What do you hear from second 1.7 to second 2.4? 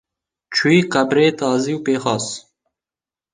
û pêxwas